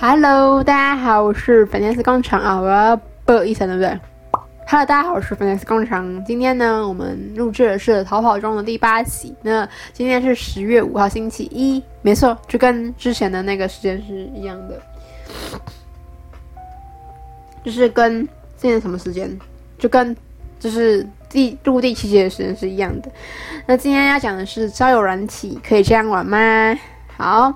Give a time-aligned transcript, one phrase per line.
[0.00, 3.88] Hello，大家好，我是粉丝工厂啊，我要播一声，对不对
[4.66, 6.22] ？Hello，大家好，我是粉丝工厂。
[6.24, 9.32] 今天呢，我们录制的是逃跑中的第八集。
[9.40, 14.82] 那今天是十月五号，星期一，没错，就跟之前的那个时间是一样的，
[17.64, 19.30] 就是跟今天什么时间，
[19.78, 20.14] 就跟
[20.58, 23.08] 就是第录第七集的时间是一样的。
[23.64, 26.76] 那今天要讲的是交友软体，可以这样玩吗？
[27.16, 27.54] 好。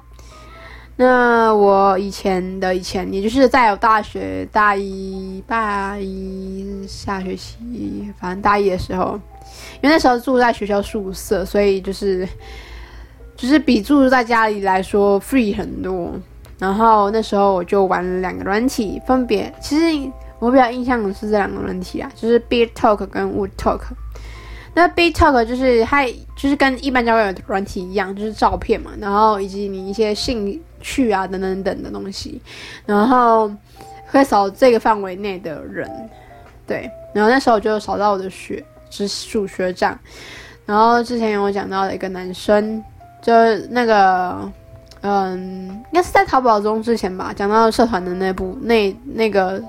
[1.01, 9.13] 那我以前的以前，也就是在我大学大一、大一下学期，反正大一的时候，
[9.81, 12.29] 因为那时候住在学校宿舍，所以就是
[13.37, 16.13] 就是比住在家里来说 free 很多。
[16.59, 23.83] 然后那时候我就玩了两个软体，分别其实我比较印象的是这两个软体啊，就是 BeeTalk 跟 Woodtalk。
[24.75, 26.05] 那 BeeTalk 就是它
[26.37, 32.41] 就是跟一般交友软体一样，就是照片嘛，然后以及你一些信去啊等等等的东西，
[32.87, 33.51] 然后
[34.07, 35.91] 会扫这个范围内的人，
[36.67, 39.99] 对，然后那时候我就扫到我的学直属学长，
[40.65, 42.83] 然后之前有讲到的一个男生，
[43.21, 43.33] 就
[43.71, 44.51] 那个
[45.03, 49.63] 嗯，应该是在淘宝中之前吧，讲到社团的那部那那个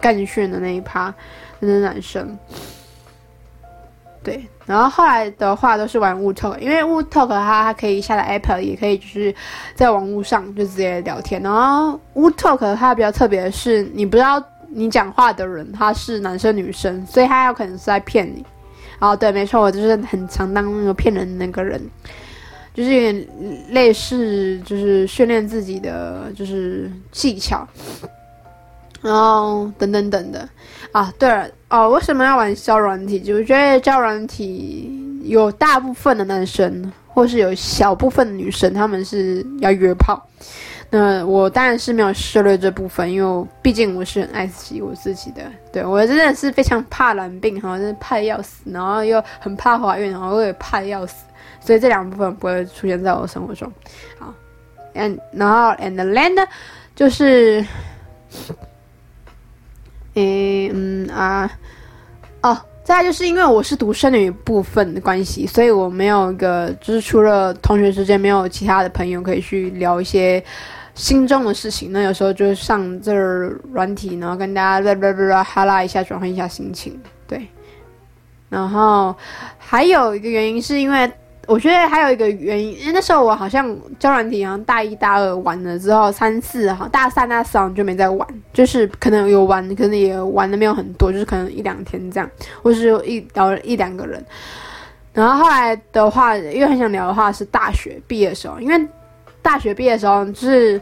[0.00, 1.14] 干训的那一趴，
[1.60, 2.36] 那个男生。
[4.22, 9.34] 对，然后后来的话都是玩 Wootalk，因为 Wootalk 它它可以下载 App，也可以就是
[9.74, 11.40] 在网络上就直接聊天。
[11.40, 18.44] 然后 Wootalk 它比较特别的是，你不知道你讲话的人他是男生女生，所以他有可能是在骗你。
[18.98, 21.80] 哦，对，没错，我就是很常当那个骗人的那个人，
[22.74, 23.28] 就是有点
[23.70, 27.66] 类似，就是训练自己的就是技巧。
[29.02, 30.48] 然后等等等的
[30.90, 33.20] 啊，对了哦，为什么要玩交软体？
[33.20, 40.24] 就是觉得交软体有大部分的男生，或是有小部分的女生，他们是要约炮。
[40.88, 45.42] 那我当然是没有涉猎这部分，因为毕竟我是很爱惜我自己的。
[45.72, 51.24] 对，我真的是非常怕染病，哈，真的怕得要死，然后又很怕怀孕，然后我也怕得要死，
[51.58, 53.70] 所以这两部分不会出现在我生活中。
[54.20, 54.32] 好
[54.94, 56.46] ，and 然后 and the land
[56.94, 57.66] 就是。
[60.14, 60.24] 诶，嗯
[61.16, 61.50] 啊，
[62.42, 70.42] 哦，再就是因为我是独生女部分的关系，所以我没有一个，就是除了同学之间没有其他的朋友可以去聊一些
[70.94, 71.90] 心中的事情。
[71.90, 73.14] 那有时候就上这
[73.72, 77.00] 软体，然后跟大家啦啦啦啦哈拉一下，转换一下心情。
[77.26, 77.48] 对，
[78.50, 79.16] 然后
[79.58, 81.10] 还有一个原因是因为。
[81.46, 92.28] 我觉得还有一个原因，因为那时候我好像交软体，好像大一、大二玩了之后，三四哈，大三、大四好像就没再玩，就是可能有玩，可能也玩的没有很多，就是可能一两天这样，
[92.62, 94.24] 或是有一聊一两个人。
[95.12, 98.88] 然后后来的话，因为很想聊的话是大学毕业的时候，因为
[99.40, 100.80] 大学毕业的时候就是。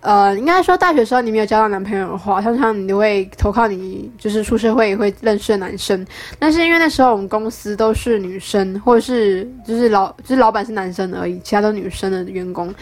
[0.00, 6.06] 呃，应该说大学时候你没有交到男朋友的话，通常你都会投靠你就是出社会会认识的男生。
[6.38, 12.72] 但是因为那时候我们公司都是女生，或者是就是老就是老板是男生而已，其他都女生的员工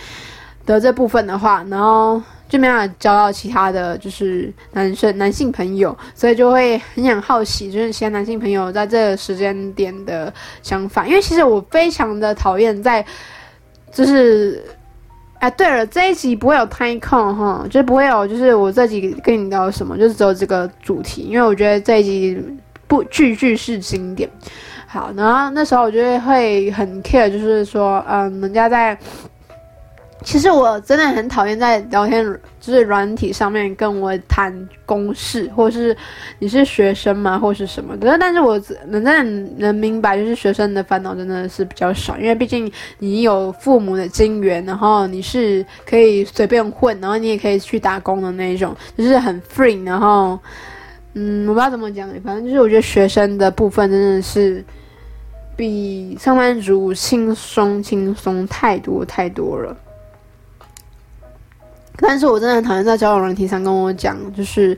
[0.66, 10.30] 的这部分的话，然后就没办法交到其他的就是男生男性朋友，所以就会很想好奇，就是其他男性朋友在这个时间点的
[10.62, 11.06] 想法。
[11.06, 13.02] 因为其实我非常的讨厌在
[13.90, 14.62] 就是。
[15.44, 22.42] 哎，对了，这一集不会有 t i m e c o 哈，就不会有，就是我这集跟你聊什么，就是只有这个主题，因为我觉得这一集
[22.86, 24.26] 不句句是经典。
[24.86, 28.96] 好，然后那时候我就会很 care，就是说，嗯，人家在。
[30.24, 32.24] 其实我真的很讨厌在聊天
[32.58, 34.50] 就是软体上面跟我谈
[34.86, 35.94] 公事，或是
[36.38, 38.16] 你是学生吗，或是什么的。
[38.18, 49.84] 但是我能真的能明白，就是学生的烦恼真的是比较少，因为毕竟你有父母的金援，然后你是可以随便混，然后你也可以去打工的那一种，就是很 free。
[49.84, 50.38] 然后，
[51.12, 54.64] 嗯，我不知道怎么讲，反正就是我觉得学生的部分真的是
[55.54, 59.76] 比上班族轻松轻松太多太多了。
[61.98, 64.76] 但是我真的很讨厌在交友软体上跟我讲，就是，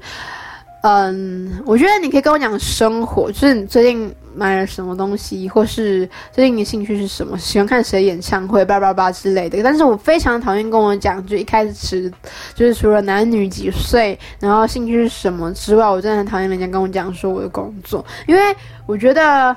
[0.83, 9.63] 嗯，我觉得你可以跟我讲生活，就是你最近买了什么东西，或是最近你兴趣是什么，喜欢看谁演唱会，叭叭叭之类的。
[9.63, 12.13] 但是我非常讨厌跟我讲，就一开始
[12.55, 18.55] 就是除了男女几岁，然后兴趣是什么之外，我真的很讨厌人家跟我讲说我的工作，因为
[18.85, 19.57] 我觉得，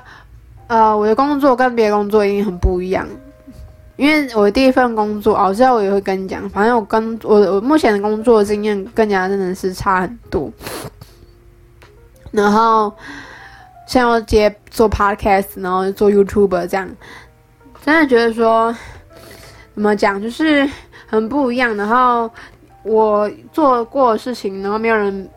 [0.66, 3.06] 呃，我的工作跟别的工作一定很不一样。
[4.00, 6.48] 因为我第一份工作，哦，之后我也会跟你讲。
[6.48, 10.50] 反正我跟我我目前的工作经验，跟人家真的是差很多。
[12.30, 12.90] 然后
[13.86, 16.88] 现在我接做 podcast，然后做 YouTuber 这样，
[17.84, 18.74] 真的觉得说
[19.74, 20.66] 怎么讲，就是
[21.06, 21.76] 很不一样。
[21.76, 22.30] 然后
[22.82, 25.28] 我做过的事情，然后没有人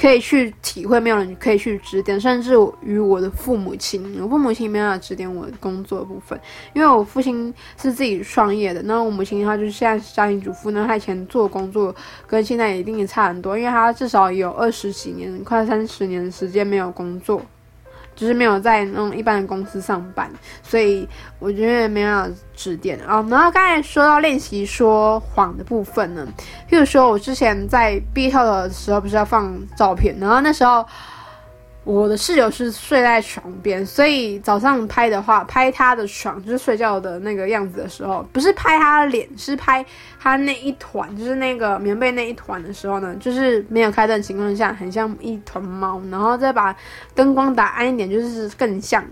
[0.00, 6.38] 可以去体会，没有人可以去指点，甚至于我的父母亲，我父母亲没有指点我工作部分，
[6.72, 11.92] 因为我父亲是自己创业的，那我母亲的话就是现在是家庭主妇，那她以前做工作
[12.28, 17.42] 跟现在一定也差很多，因为她至少有二十几年，快三十年的时间没有工作。
[18.18, 20.28] 就是没有在那种一般的公司上班，
[20.62, 23.24] 所以我觉得没有指点哦。
[23.30, 26.26] 然后刚才说到练习说谎的部分呢，
[26.68, 30.84] 譬如说我之前在毕业跳的时候不是要放照片，然后那时候。
[31.88, 39.82] 我的室友是睡在床边，所以早上拍的话，拍他的床，就是睡觉的那个样子的时候，不是拍他的脸，是拍
[40.20, 46.76] 他那一团，就是那个棉被那一团的时候呢，就是没有开灯的情况下，很像一团猫，然后再把
[47.14, 49.02] 灯光打暗一点，就是更像。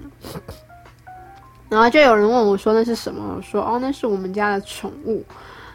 [1.71, 3.37] 然后就有人问我说那是什么？
[3.39, 5.25] 我说哦，那是我们家的宠物。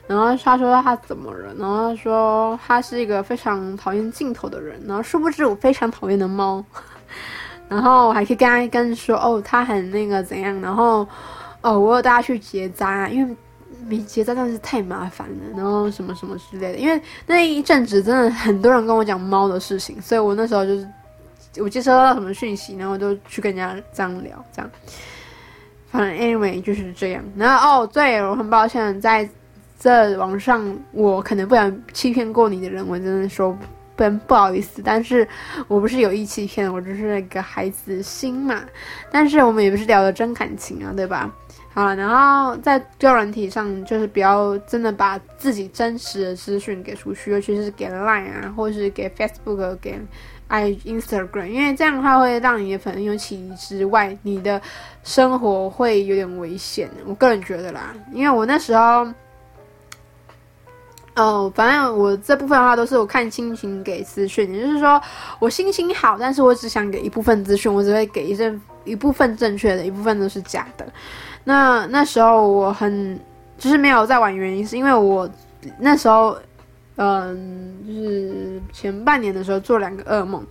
[0.06, 1.52] 然后他说他怎么了？
[1.58, 4.80] 然后他说他是一个非常讨厌镜头的人。
[4.86, 6.64] 然后殊不知我非常讨厌的猫。
[7.72, 11.08] 然后我还可以跟他跟说哦，他很那个怎样，然后
[11.62, 13.36] 哦，我有带他去结扎，因为
[13.88, 16.78] 没结扎真的是太麻烦了，然后什么什么之类的。
[16.78, 20.86] 因为那一阵子真的很多人跟我讲猫的事情，所以我那时候就是
[21.60, 24.70] 我接收到什么讯息，然后就去跟人家这样聊，这样。
[25.90, 27.24] 反正 anyway 就是这样。
[27.38, 29.30] 然后哦，对，我很抱歉在
[29.80, 33.58] 这网上我可能不想欺骗过你的人，我真的说。
[33.96, 35.28] 不好意思，但是
[35.68, 38.62] 我不是有意欺骗，我只是那个孩子心嘛。
[39.12, 41.32] 但是我们也不是聊的真感情啊，对吧？
[41.74, 50.00] 好了，然后在交友软体上，就是不要真的把自己真实的资讯给出去，尤其是给 Line 啊，或是给 Facebook、给
[50.48, 54.62] i Instagram，因为这样的话会让你的朋友起疑之外，你的
[55.04, 56.90] 生活会有点危险。
[57.06, 59.08] 我个人觉得啦，因为我那时候。
[61.14, 65.00] 哦，反正我这部分的话都是我看心情给资讯，也就是说
[65.40, 70.88] 我心情好，但是我只想给一部分资讯，我只会给一阵一部分正确的，一部分都是假的。
[71.44, 73.20] 那那时候我很
[73.58, 75.30] 就是没有在玩，原因是因为我
[75.78, 76.38] 那时候
[76.96, 80.42] 嗯，就是前半年的时候做两个噩梦，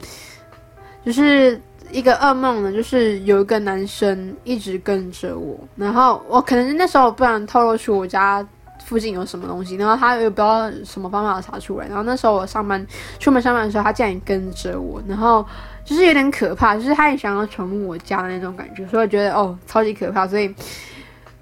[1.06, 1.58] 就是
[1.90, 8.46] 一个噩梦呢，就是有一个男生一直跟着我，然后我可能那时候不想透露出我家。
[8.84, 11.86] 附近有什么东西，然后他又不知道什么方法查出来。
[11.86, 12.84] 然后那时候我上班
[13.18, 15.46] 出门上班的时候，他竟然跟着我，然后
[15.84, 20.26] 就是有点可怕，就是他也想要闯入我家的那种感觉，所以我觉得哦超级可怕。
[20.26, 20.54] 所以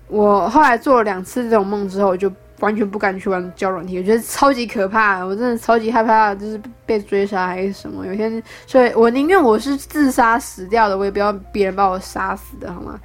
[0.09, 2.31] 我后来做了两次这种梦之后，我就
[2.61, 8.05] 完全不敢去玩交软体，我觉得超级可怕，我真的超级害怕，就是被追杀还是什么。
[8.07, 13.01] 有一天，所以我宁愿我是自杀死掉的，我也不要别人把我杀死的，好吗？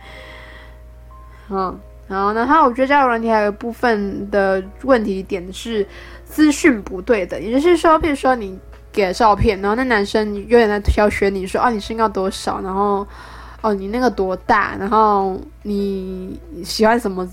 [1.49, 1.79] 嗯。
[2.13, 5.83] 然后呢，然后我觉得交友软体还有一部分的问题点是
[6.23, 8.55] 资讯不对的，也就是说，比如说你
[8.91, 13.07] 给了照片，然后那男生有点在挑选你说，哦，你身高多少，然后
[13.61, 17.27] 哦，你那个多大，然后你喜欢什么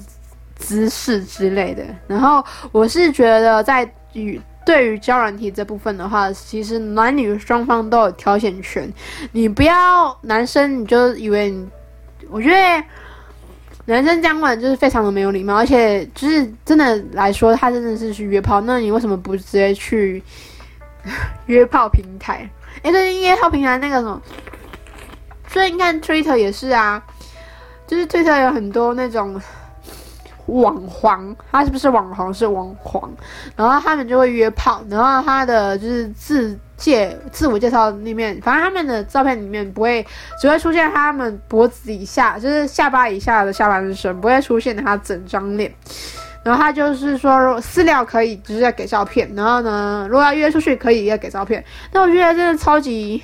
[0.57, 1.85] 姿势之类的。
[2.07, 2.43] 然后
[2.73, 8.91] 我是觉得在与对于交友软体这部分的话，其实男女双方都有挑选权，
[9.33, 11.69] 你不要男生你就以为你，
[12.31, 12.85] 我觉得。
[13.87, 20.23] 男生这样问就是非常的没有礼貌，而且就是真的来说，他真的是去约炮，那你为什么不直接去
[21.47, 22.49] 约炮平台？
[22.83, 24.21] 哎，对，约炮平台那个什么，
[25.49, 27.03] 所以你看 Twitter 也是啊，
[27.87, 29.41] 就是 Twitter 有很多那种
[30.47, 32.33] 网黄，他是不是网红？
[32.33, 33.11] 是网黄，
[33.57, 36.59] 然后他们就会约炮，然后他的就是自。
[36.81, 40.05] 介自我介绍里面，反正他们的照片里面不会，
[40.41, 45.71] 只会出现他们脖子以下，就是下巴以下的下半身，不会出现他整张脸。
[46.43, 49.31] 然后他就是说，私聊可以，只是要给照片。
[49.37, 51.63] 然后呢，如果要约出去，可以要给照片。
[51.93, 53.23] 那我觉得真的超级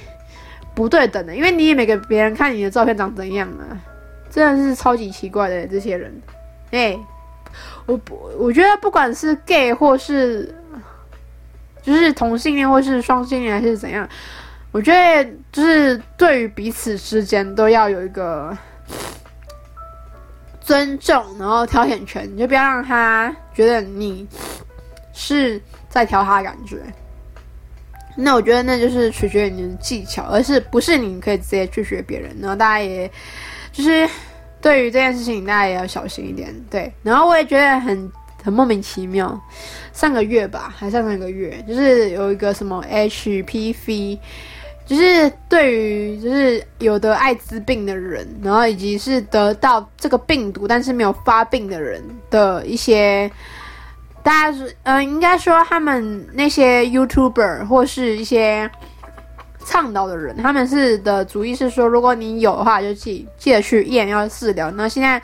[0.74, 3.72] 不对等的，因为你也没给别人看你的照片长怎样啊，
[4.28, 6.14] 真的是超级奇怪的这些人。
[6.72, 6.94] 哎，
[7.86, 10.54] 我不，我觉得不管是 gay 或是。
[11.86, 14.08] 就是同性恋或是双性恋还是怎样，
[14.72, 18.58] 我觉得就是对于彼此之间都要有一个
[20.60, 24.26] 尊重，然后挑选权，你就不要让他觉得你
[25.12, 26.78] 是在挑他的感觉。
[28.16, 32.36] 那我觉得那就是取决于你的技巧，而是不是你可以直接去学别人。
[32.40, 33.08] 然后大家也
[33.70, 34.10] 就是
[34.60, 36.52] 对于这件事情，大家也要小心一点。
[36.68, 38.10] 对，然后我也觉得很。
[38.46, 39.36] 很莫名其妙，
[39.92, 44.16] 上个月吧，还上上个月，就是有一个什么 HPV，
[44.86, 52.00] 就是对于就是有得艾滋病的人，然后以及是得到这个病毒但是没有发病的人
[52.30, 53.28] 的一些
[54.22, 58.70] 大家是嗯、应该说他们那些 YouTuber 或是一些
[59.66, 64.70] 倡导的人，他们是的主意是说，如果你有的话，就记记得去验要治疗。
[64.70, 65.20] 那现在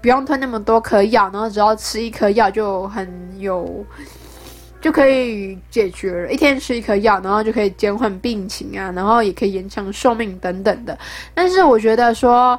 [0.00, 3.10] 不用吞那么多颗药，然后只要吃一颗药就很
[3.40, 3.84] 有。
[4.78, 10.96] 就可以解决了，一天吃一颗药，然后就可以减缓病情啊，然后也可以延长寿命等等的。
[11.34, 12.56] 但是我觉得说，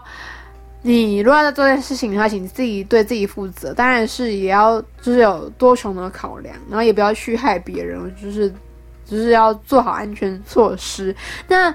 [0.82, 8.54] 你如果要做这件事情的话，请自己对自己负责，当然是也要就是有多重的考量，然后也不要去害别人，就是
[9.10, 11.16] 就是要做好安全措施。
[11.48, 11.74] 那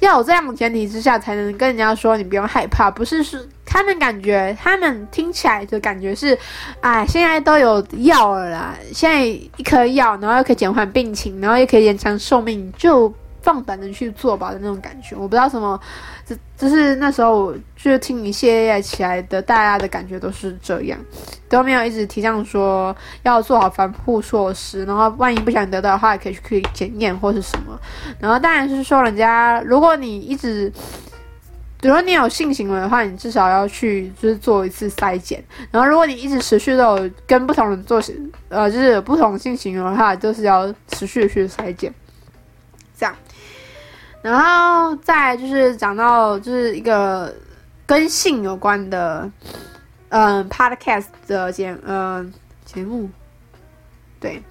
[0.00, 3.40] 要有这样的前提之下，才能跟人家说你不用害怕，不是说。
[3.68, 6.38] 他们感觉，他们听起来的感觉是，
[6.80, 13.12] 哎，现在都有药了啦，现在一颗药，然后又可以减缓病情，然后又可以延长寿命，就
[13.46, 15.14] 放胆的去做吧的那种感觉。
[15.14, 15.80] 我不知道什么，
[16.26, 20.98] 就就是那时候就是听一系列起来的，大家的感觉都是这样，
[21.48, 27.78] 都没有一直提倡说要做好防护措施，然后万一不想得到的话，可以去检验或是什么。
[28.18, 30.72] 然后当然是说，人家如果你一直。
[31.78, 35.44] 比如说你有性行为的话，你至少要去就是做一次筛检。
[35.70, 38.02] 然后，如果你一直持续都有跟不同人做，
[38.48, 41.92] 呃，就是不同性行为的话，就是要持续去筛检。
[44.26, 47.32] 然后再就是讲到就是一个
[47.86, 49.30] 跟性有关的，
[50.08, 52.32] 嗯、，podcast 的节，嗯、
[52.64, 53.08] 节目，
[54.18, 54.42] 对。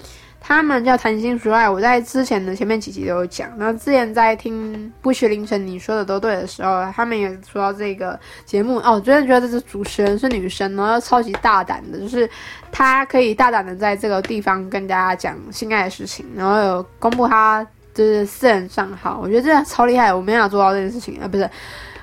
[0.48, 3.50] 他们叫谈心说爱，我在之前的前面几集都有讲。
[3.58, 12.29] 然后之前在听不许凌晨你说的都对的时候，他们也说到这个节目哦，我真的觉得这个主持人是女生，然后超级大胆的，就是
[12.72, 21.49] 她可以大胆的在这个地方跟大家讲性爱的事情，然后有公布她就是私人账号，我觉得这超厉害，我没法做到这件事情啊，不是，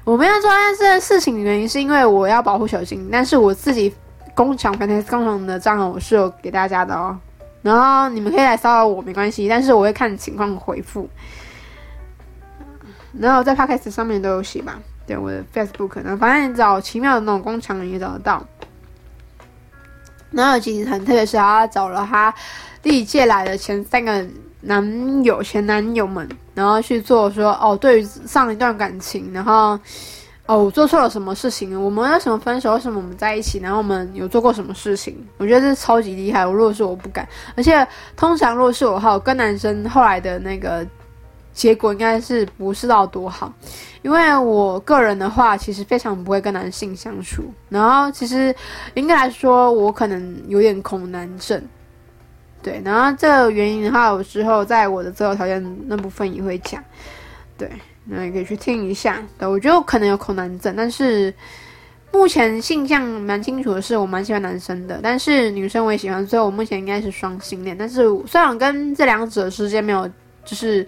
[0.03, 3.95] 我没有做到这件事情的原因是因为我要保护小新，但是我自己
[4.35, 7.17] 工厂平台共享的账号我是有给大家的哦。
[7.61, 11.09] 然后你们可以来骚扰我，没关系，但是我会看情况回复。
[13.21, 18.43] 然后在 Podcast 上面都有写吧，对我的 Facebook，然后反正你找奇妙的那种工厂也找得到。
[20.31, 22.35] 然后其实很特别是他找了他
[22.85, 24.27] 历届来的前三个
[24.63, 29.79] 男友、前男友们，然后去做说哦，对于上一段感情，然后。
[30.45, 31.81] 哦，我做错了什么事情？
[31.81, 32.75] 我们为什么分手？
[32.75, 33.61] 为什么我们在一起？
[33.61, 35.17] 然后我们有做过什么事情？
[35.39, 36.45] 我觉得这超级厉害。
[36.45, 40.85] 我如果是我不敢，而且通常如果是我的话，我跟男生后来的那个
[41.53, 43.53] 结果应该是不是到多好？
[44.03, 47.45] 因为我个人的话，其实非常不会跟男性相处。
[47.69, 48.53] 然后其实
[48.95, 51.63] 应该来说，我可能有点恐男症。
[52.63, 56.83] 对，然后这个原因的话，我之后在我的择偶条件那部分也会讲。
[57.59, 57.69] 对。
[58.05, 61.33] 那也可以去听一下，对，我觉得我可能有恐男症，但是
[62.11, 67.79] 目前性向蛮清楚的是，我蛮喜欢男生的，但是女生我也喜欢，所以我目前应该是双性恋。
[67.79, 70.11] 但是虽然跟这两者之间没有
[70.45, 70.85] 就是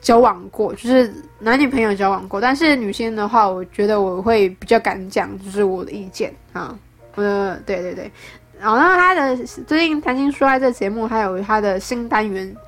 [0.00, 6.74] 交往过，就是男女朋友交往过，但是女性的话，我觉得我会比较敢讲，就是我的意见啊。
[7.16, 8.10] 呃，对对对，
[8.60, 9.36] 然后他的
[9.66, 12.54] 最近谈情说爱这节目，还有他的新单元《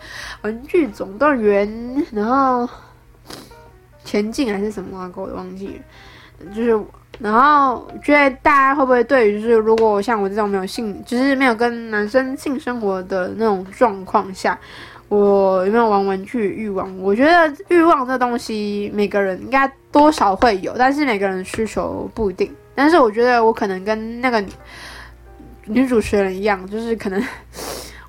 [0.43, 1.69] 文具总动员》，
[2.13, 2.69] 然后。
[4.05, 5.11] 前进还是什么啊？
[5.15, 6.55] 我忘记了。
[6.55, 6.85] 就是，
[7.19, 14.59] 然后觉得大家会不会对于就是如果像我这种没有性，就是没有跟男生性生活的那种状况下，
[15.11, 16.97] 我有没有玩玩具欲望？
[16.99, 22.51] 我觉得欲望这东西每个人应该多少会有，但是每个人需求不一定。
[22.75, 24.43] 但是我觉得我可能跟那个
[25.69, 27.23] 女主持人一样，就是可能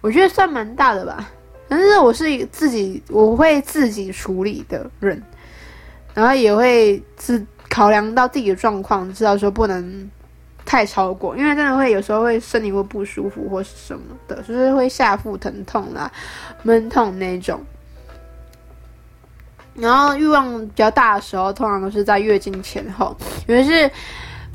[0.02, 1.30] 我觉得算蛮大的吧。
[1.68, 5.22] 但是我是一个自己我会自己处理的人。
[6.16, 10.10] 然后也会自考量到自己的状况，知道说不能
[10.66, 16.12] 太超过，因为真的会有时候会身体会不舒服或是什么的，就是会下腹疼痛啦、
[16.64, 17.64] 闷痛那种。
[19.76, 23.16] 然后欲望比较大的时候，通常都是在月经前后，
[23.48, 23.90] 因为是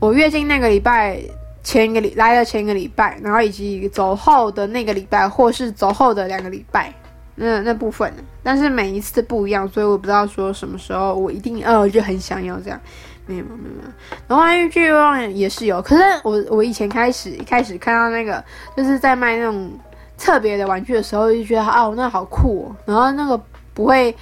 [0.00, 1.18] 我月经那个礼拜
[1.64, 6.92] 前一个礼来的前一个礼拜，然后以及走后的那个礼拜，或是走后的两个礼拜。
[7.37, 12.80] 那那部分，但是每一次不一样，所以我不知道说什么时候我一定呃就很想要这样，
[13.26, 13.90] 没有没有没有。
[14.28, 18.44] 然后玩具欲望也是有，可是我我以前开始一开始看到那个
[18.76, 19.68] 就是在卖那种
[20.16, 22.76] 特别的玩具的时候，就觉得哦那好酷哦。
[22.87, 23.37] 然后那个
[23.73, 24.14] 不会，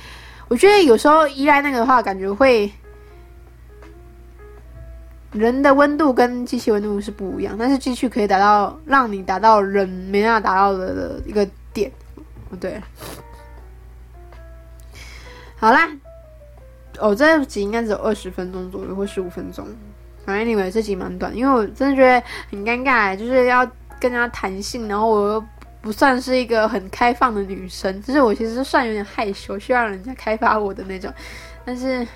[0.49, 2.73] 我觉得有时候依赖那个的话，感觉会
[5.33, 11.91] 人的温度跟机器温度是不一样，但是机器可以达到让你达到人没办法达到的的一个点。
[12.61, 12.81] 对，
[15.57, 15.89] 好啦，
[16.99, 19.67] 哦，这集应该只有二十分钟左右，或十五分钟。
[20.25, 23.67] 反正你们这集蛮短，因为我真的觉得很尴尬，就是要
[23.99, 25.45] 跟人家谈性，然后我又
[25.81, 31.13] 不算是一个很开放的女生，就是我其实算有点害羞，需要人家开发我的那种。
[31.65, 32.07] 但是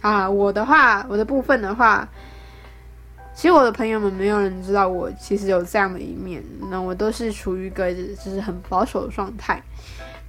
[0.00, 2.08] 啊，我的话，我的部分的话，
[3.34, 6.42] 其实我的朋友们没有人知道我其实有这样的一面。
[6.70, 9.62] 那我都是处于一个就是很保守的状态。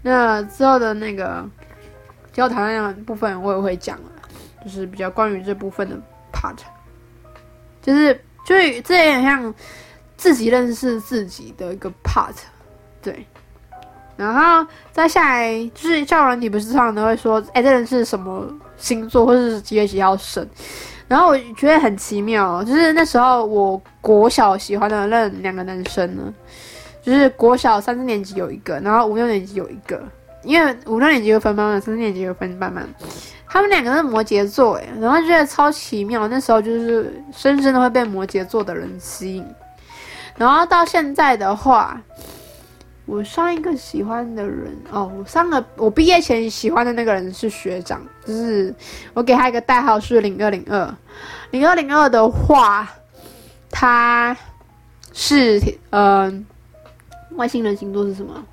[0.02, 1.48] 那之后的那个
[2.34, 4.12] 交谈恋爱的部分，我也会讲了，
[4.64, 5.96] 就是比较关于这部分的
[6.34, 6.58] part，
[7.82, 9.54] 就是就是这也像。
[10.18, 12.34] 自己认识自己的一个 part，
[13.02, 13.28] 对，
[14.16, 20.48] 然后再下来就是交友软体，不是通常都会说，哎，这人是什么星座，或是几月几号生？
[21.08, 26.34] 然后我觉得很奇妙，就是那时候我国小喜欢的那两个男生呢，
[27.02, 30.02] 就是国小三四年级有一个，然后五六年级有一个，
[30.44, 32.82] 因为五六年级有分班嘛，三四年级有分班嘛，
[33.48, 39.46] 他们两个是摩羯座，哎，然后觉得超奇妙，那时候就是深深的会被摩羯座的人吸引。
[40.38, 42.02] 然后到现在的话，
[43.06, 48.74] 我上一个喜欢的人哦，我上个我毕业前喜欢的那个人是学长，就是
[49.14, 50.96] 我给他一个代号是零二零二，
[51.52, 52.88] 零二零二的话，
[53.70, 54.36] 他
[55.14, 56.46] 是嗯、
[57.32, 58.44] 外星人星座是什么？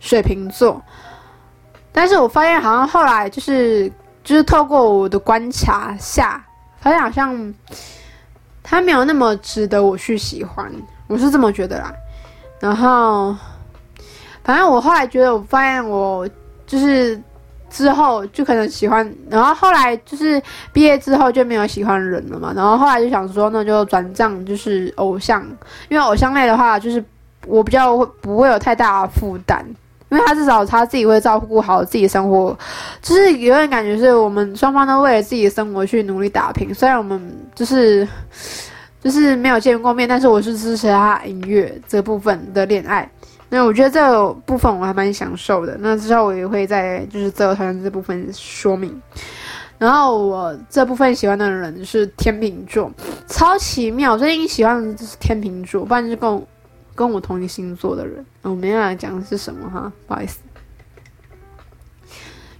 [0.00, 0.82] 水瓶座。
[1.92, 3.90] 但是我发现好像后来就是
[4.22, 6.44] 就是透过我的观察下，
[6.80, 7.54] 发现好像。
[8.66, 10.72] 他没有那么值得我去喜欢，
[11.06, 11.92] 我是这么觉得啦。
[12.60, 13.34] 然后，
[14.42, 16.28] 反正我后来觉得，我发现我
[16.66, 17.20] 就是
[17.68, 20.40] 之后就可能喜欢，然后后来就是
[20.72, 22.52] 毕业之后就没有喜欢人了嘛。
[22.54, 25.42] 然后后来就想说，那就转账就是偶像，
[25.88, 27.04] 因为偶像类的话，就是
[27.46, 29.64] 我比较不会有太大的负担。
[30.10, 32.56] 因为他至少他自己会照顾好自己生活，
[33.02, 36.72] 就是有点感觉是我们双方都为了自己的生活去努力打拼。
[36.72, 37.20] 虽然我们
[37.52, 38.06] 就是
[39.04, 43.08] 就是没有见过面，但是我是支持他音乐这部分的恋爱。
[43.48, 45.76] 那我觉得这部分我还蛮享受的。
[45.78, 49.00] 那之后我也会在就是择偶条件这部分说明。
[49.78, 52.90] 然后我这部分喜欢的人是天秤座，
[53.28, 54.16] 超奇妙。
[54.18, 56.42] 最近喜欢的就是天秤座，不然就跟我。
[56.96, 60.38] 跟我同一星座的人，我没办法讲的是什么哈，不好意思。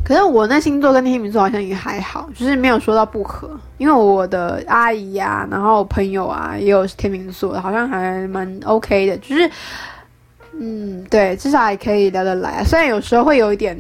[0.05, 3.51] 可是我那星座跟天秤座好像也还好，就是没有说到不合。
[3.79, 9.17] 因为我的阿姨呀、啊，然后朋友啊也有天秤座，好像还蛮 OK 的。
[9.17, 9.51] 就是，
[10.61, 12.65] 嗯，对，至少还可以聊得来啊。
[12.65, 13.77] 虽然有时候会有一点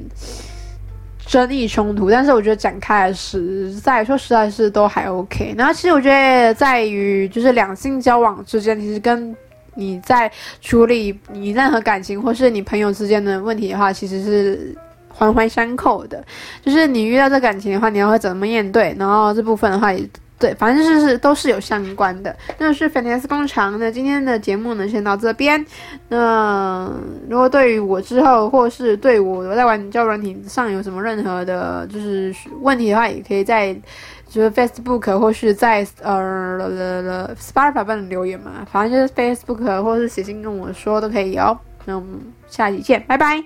[1.27, 5.55] 争议冲突，但是我觉得展开实在说实在是都还 OK。
[5.59, 9.37] 然后其实我觉得在于就是两性交往之间，其实跟
[9.75, 10.31] 你在
[10.63, 14.75] 处理你任何感情或是你朋友之间的问题的话，其实是
[15.14, 16.24] 环环相扣的。
[16.62, 18.94] 就是你遇到这感情的话，你要会怎么面对？
[18.98, 20.07] 然后这部分的话也
[20.38, 22.37] 对，反正就是都是有相关的。
[22.59, 23.79] 那是菲尼斯工厂。
[23.79, 25.64] 那今天的节目呢，先到这边。
[26.09, 26.90] 那
[27.31, 33.74] 如果对于我之后或是对我在玩交友软体上有什么任何的，就是问题的话，也可以在。
[34.27, 41.57] 就是 Facebook 或是在呃了了了 Spotify 帮你留言嘛，反正就是 Facebook 或是写信跟我说都可以哦。
[41.85, 43.44] 那我们下期见，拜拜。